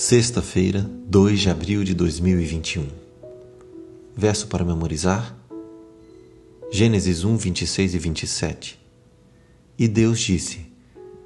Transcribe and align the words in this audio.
Sexta-feira, 0.00 0.88
2 1.06 1.40
de 1.40 1.50
abril 1.50 1.82
de 1.82 1.92
2021. 1.92 2.86
Verso 4.16 4.46
para 4.46 4.64
memorizar: 4.64 5.36
Gênesis 6.70 7.24
1, 7.24 7.36
26 7.36 7.94
e 7.94 7.98
27. 7.98 8.80
E 9.76 9.88
Deus 9.88 10.20
disse: 10.20 10.72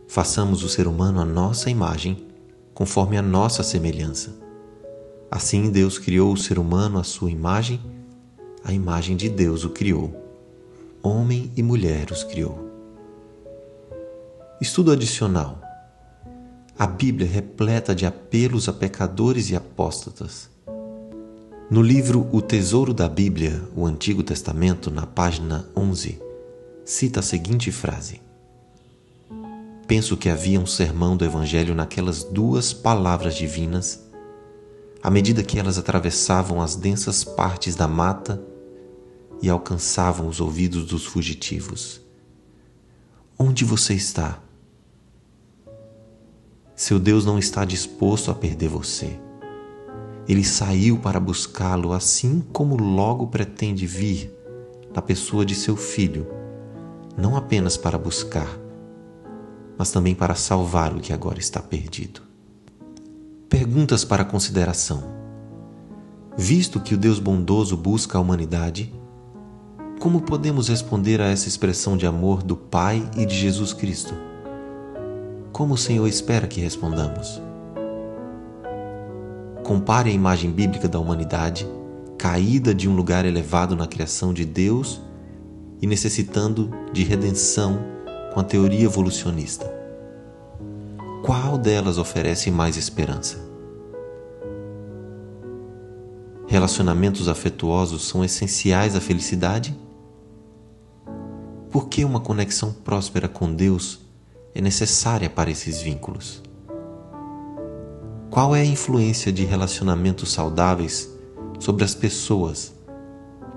Façamos 0.08 0.62
o 0.62 0.70
ser 0.70 0.86
humano 0.86 1.20
à 1.20 1.24
nossa 1.26 1.68
imagem, 1.68 2.26
conforme 2.72 3.18
a 3.18 3.22
nossa 3.22 3.62
semelhança. 3.62 4.34
Assim 5.30 5.70
Deus 5.70 5.98
criou 5.98 6.32
o 6.32 6.38
ser 6.38 6.58
humano 6.58 6.98
à 6.98 7.04
sua 7.04 7.30
imagem, 7.30 7.78
a 8.64 8.72
imagem 8.72 9.18
de 9.18 9.28
Deus 9.28 9.64
o 9.64 9.68
criou. 9.68 10.16
Homem 11.02 11.52
e 11.54 11.62
mulher 11.62 12.10
os 12.10 12.24
criou. 12.24 12.72
Estudo 14.62 14.92
adicional. 14.92 15.61
A 16.82 16.86
Bíblia 16.88 17.28
é 17.28 17.30
repleta 17.30 17.94
de 17.94 18.04
apelos 18.04 18.68
a 18.68 18.72
pecadores 18.72 19.50
e 19.50 19.54
apóstatas. 19.54 20.50
No 21.70 21.80
livro 21.80 22.28
O 22.32 22.42
Tesouro 22.42 22.92
da 22.92 23.08
Bíblia, 23.08 23.62
o 23.76 23.86
Antigo 23.86 24.20
Testamento, 24.20 24.90
na 24.90 25.06
página 25.06 25.64
11, 25.76 26.20
cita 26.84 27.20
a 27.20 27.22
seguinte 27.22 27.70
frase: 27.70 28.20
Penso 29.86 30.16
que 30.16 30.28
havia 30.28 30.58
um 30.58 30.66
sermão 30.66 31.16
do 31.16 31.24
Evangelho 31.24 31.72
naquelas 31.72 32.24
duas 32.24 32.72
palavras 32.72 33.36
divinas, 33.36 34.02
à 35.00 35.08
medida 35.08 35.44
que 35.44 35.60
elas 35.60 35.78
atravessavam 35.78 36.60
as 36.60 36.74
densas 36.74 37.22
partes 37.22 37.76
da 37.76 37.86
mata 37.86 38.42
e 39.40 39.48
alcançavam 39.48 40.26
os 40.26 40.40
ouvidos 40.40 40.84
dos 40.86 41.06
fugitivos. 41.06 42.00
Onde 43.38 43.64
você 43.64 43.94
está? 43.94 44.42
Seu 46.82 46.98
Deus 46.98 47.24
não 47.24 47.38
está 47.38 47.64
disposto 47.64 48.28
a 48.28 48.34
perder 48.34 48.68
você. 48.68 49.16
Ele 50.28 50.42
saiu 50.42 50.98
para 50.98 51.20
buscá-lo, 51.20 51.92
assim 51.92 52.42
como 52.52 52.76
logo 52.76 53.28
pretende 53.28 53.86
vir 53.86 54.34
na 54.92 55.00
pessoa 55.00 55.46
de 55.46 55.54
seu 55.54 55.76
filho, 55.76 56.26
não 57.16 57.36
apenas 57.36 57.76
para 57.76 57.96
buscar, 57.96 58.48
mas 59.78 59.92
também 59.92 60.12
para 60.12 60.34
salvar 60.34 60.92
o 60.92 60.98
que 60.98 61.12
agora 61.12 61.38
está 61.38 61.62
perdido. 61.62 62.20
Perguntas 63.48 64.04
para 64.04 64.24
consideração. 64.24 65.04
Visto 66.36 66.80
que 66.80 66.96
o 66.96 66.98
Deus 66.98 67.20
bondoso 67.20 67.76
busca 67.76 68.18
a 68.18 68.20
humanidade, 68.20 68.92
como 70.00 70.22
podemos 70.22 70.66
responder 70.66 71.20
a 71.20 71.28
essa 71.28 71.46
expressão 71.46 71.96
de 71.96 72.08
amor 72.08 72.42
do 72.42 72.56
Pai 72.56 73.08
e 73.16 73.24
de 73.24 73.36
Jesus 73.36 73.72
Cristo? 73.72 74.31
Como 75.52 75.74
o 75.74 75.78
Senhor 75.78 76.06
espera 76.06 76.46
que 76.46 76.60
respondamos. 76.60 77.40
Compare 79.62 80.10
a 80.10 80.12
imagem 80.12 80.50
bíblica 80.50 80.88
da 80.88 80.98
humanidade, 80.98 81.68
caída 82.18 82.74
de 82.74 82.88
um 82.88 82.96
lugar 82.96 83.24
elevado 83.24 83.76
na 83.76 83.86
criação 83.86 84.32
de 84.32 84.44
Deus 84.44 85.00
e 85.80 85.86
necessitando 85.86 86.70
de 86.92 87.04
redenção 87.04 87.78
com 88.32 88.40
a 88.40 88.44
teoria 88.44 88.84
evolucionista. 88.84 89.70
Qual 91.22 91.58
delas 91.58 91.98
oferece 91.98 92.50
mais 92.50 92.76
esperança? 92.76 93.38
Relacionamentos 96.48 97.28
afetuosos 97.28 98.08
são 98.08 98.24
essenciais 98.24 98.96
à 98.96 99.00
felicidade? 99.00 99.76
Por 101.70 101.88
que 101.88 102.04
uma 102.04 102.20
conexão 102.20 102.72
próspera 102.72 103.28
com 103.28 103.54
Deus 103.54 104.00
é 104.54 104.60
necessária 104.60 105.30
para 105.30 105.50
esses 105.50 105.80
vínculos? 105.80 106.42
Qual 108.30 108.54
é 108.54 108.60
a 108.60 108.64
influência 108.64 109.32
de 109.32 109.44
relacionamentos 109.44 110.32
saudáveis 110.32 111.10
sobre 111.58 111.84
as 111.84 111.94
pessoas, 111.94 112.74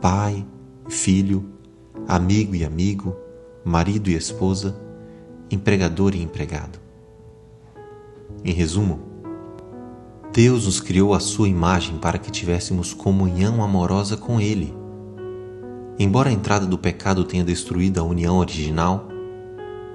pai, 0.02 0.46
filho, 0.90 1.46
amigo 2.08 2.56
e 2.56 2.66
amigo, 2.66 3.16
marido 3.64 4.10
e 4.10 4.16
esposa, 4.16 4.76
empregador 5.50 6.16
e 6.16 6.22
empregado? 6.22 6.80
Em 8.44 8.54
resumo, 8.54 9.00
Deus 10.32 10.66
nos 10.66 10.82
criou 10.82 11.14
à 11.14 11.20
sua 11.20 11.48
imagem 11.48 11.98
para 11.98 12.18
que 12.18 12.30
tivéssemos 12.30 12.94
comunhão 12.94 13.64
amorosa 13.64 14.18
com 14.18 14.42
Ele. 14.42 14.74
Embora 15.98 16.30
a 16.30 16.34
entrada 16.34 16.66
do 16.66 16.78
pecado 16.78 17.24
tenha 17.24 17.44
destruído 17.44 18.00
a 18.02 18.04
união 18.04 18.38
original, 18.38 19.08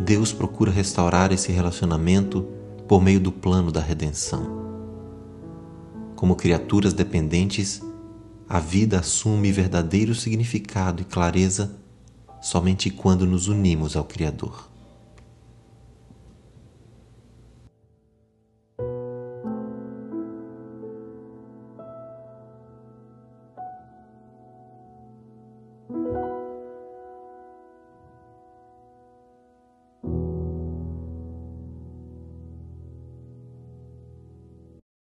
Deus 0.03 0.33
procura 0.33 0.71
restaurar 0.71 1.31
esse 1.31 1.53
relacionamento 1.53 2.49
por 2.89 3.03
meio 3.03 3.21
do 3.21 3.31
plano 3.31 3.71
da 3.71 3.81
redenção. 3.81 4.59
Como 6.17 6.35
criaturas 6.35 6.95
dependentes, 6.95 7.83
a 8.49 8.59
vida 8.59 9.01
assume 9.01 9.53
verdadeiro 9.53 10.15
significado 10.15 11.03
e 11.03 11.05
clareza 11.05 11.79
somente 12.41 12.89
quando 12.89 13.27
nos 13.27 13.47
unimos 13.47 13.95
ao 13.95 14.05
Criador. 14.05 14.70